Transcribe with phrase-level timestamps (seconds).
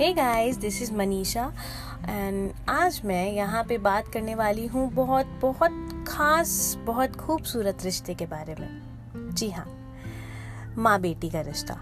[0.00, 1.52] Hey guys this is Manisha
[2.08, 8.14] and आज मैं यहाँ पे बात करने वाली हूँ बहुत बहुत ख़ास, बहुत खूबसूरत रिश्ते
[8.14, 9.66] के बारे में। जी हाँ
[10.78, 11.78] माँ बेटी का रिश्ता।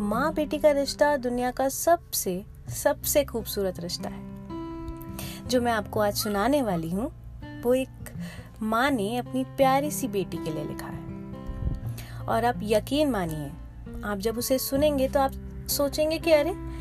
[0.00, 6.14] माँ बेटी का रिश्ता दुनिया का सबसे सबसे खूबसूरत रिश्ता है। जो मैं आपको आज
[6.14, 7.12] सुनाने वाली हूँ,
[7.62, 8.12] वो एक
[8.62, 13.52] माँ ने अपनी प्यारी सी बेटी के लिए लिखा है। और आप यकीन मानिए,
[14.04, 15.32] आप जब उसे सुनेंगे तो आप
[15.68, 16.71] सोचेंगे कि अरे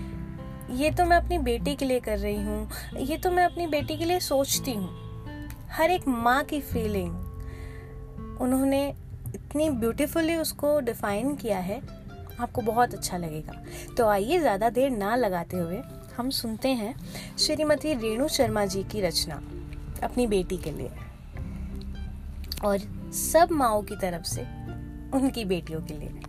[0.69, 3.97] ये तो मैं अपनी बेटी के लिए कर रही हूँ, ये तो मैं अपनी बेटी
[3.97, 4.89] के लिए सोचती हूँ।
[5.71, 8.87] हर एक माँ की फीलिंग उन्होंने
[9.35, 11.81] इतनी ब्यूटीफुली उसको डिफाइन किया है,
[12.39, 13.53] आपको बहुत अच्छा लगेगा।
[13.97, 15.81] तो आइए ज़्यादा देर ना लगाते हुए
[16.17, 16.95] हम सुनते हैं
[17.37, 19.41] श्रीमती रेणु शर्मा जी की रचना,
[20.03, 20.91] अपनी बेटी के लिए।
[22.63, 22.79] और
[23.13, 24.41] सब माओ की तरफ़ से
[25.13, 26.21] उनकी बेटियों के लिए।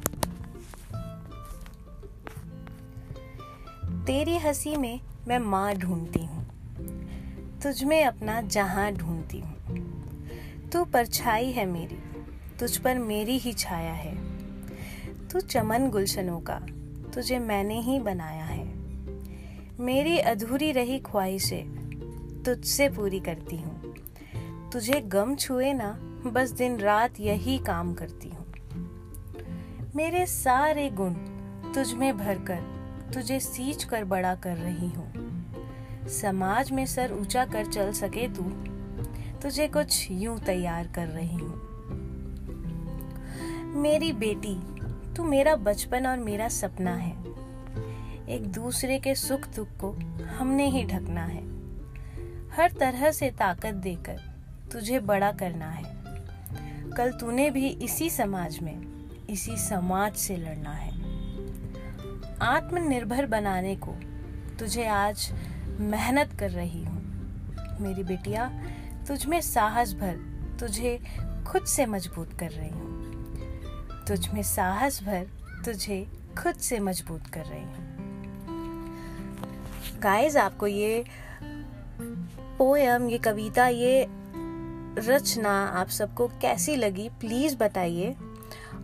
[4.06, 6.46] तेरी हँसी में मैं माँ ढूंढती हूँ।
[7.62, 9.56] तुझ में अपना जहाँ ढूंढती हूँ।
[10.72, 11.98] तू परछाई है मेरी,
[12.58, 14.14] तुझ पर मेरी ही छाया है।
[15.28, 16.60] तू चमन गुलशनों का,
[17.14, 18.74] तुझे मैंने ही बनाया है।
[19.80, 23.94] मेरी अधूरी रही ख्वाहिशें तुझसे पूरी करती हूँ।
[24.72, 25.98] तुझे गम छुए ना,
[26.30, 28.54] बस दिन रात यही काम करती हूँ।
[29.96, 31.14] मेरे सारे गुण
[31.72, 32.81] तुझ में भरकर
[33.14, 35.12] तुझे सींच कर बड़ा कर रही हूँ।
[36.08, 38.42] समाज में सर ऊँचा कर चल सके तू।
[39.42, 41.72] तुझे कुछ यूँ तैयार कर रही हूँ।
[43.74, 44.54] मेरी बेटी,
[45.14, 47.16] तू मेरा बचपन और मेरा सपना है।
[48.28, 49.90] एक दूसरे के सुख दुख को
[50.38, 51.42] हमने ही ढकना है।
[52.50, 54.20] हर तरह से ताकत देकर
[54.72, 55.84] तुझे बड़ा करना है।
[56.96, 58.82] कल तूने भी इसी समाज में,
[59.30, 61.01] इसी समाज से लड़ना है।
[62.42, 63.92] आत्मनिर्भर बनाने को
[64.58, 65.32] तुझे आज
[65.80, 68.46] मेहनत कर रही हूँ। मेरी बेटिया,
[69.08, 70.16] तुझ में साहस भर
[70.60, 71.00] तुझे
[71.46, 75.26] खुद से मज़बूत कर रही हूँ। तुझ में साहस भर
[75.64, 76.06] तुझे
[76.42, 77.92] खुद से मज़बूत कर रही हूँ।
[80.00, 81.04] गाइस आपको ये
[82.58, 84.06] पोयम ये कविता, ये
[84.98, 88.16] रचना आप सबको कैसी लगी प्लीज़ बताइए।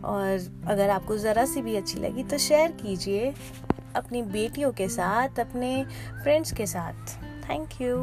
[0.04, 3.34] और अगर आपको ज़रा सी भी अच्छी लगी तो शेयर कीजिए
[3.96, 5.84] अपनी बेटियों के साथ, अपने
[6.22, 7.16] फ्रेंड्स के साथ।
[7.48, 7.96] Thank you